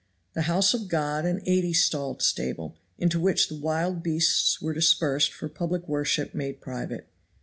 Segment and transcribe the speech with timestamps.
[0.33, 5.31] The house of God an eighty stalled stable, into which the wild beasts were dispersed
[5.31, 7.07] for public worship made private.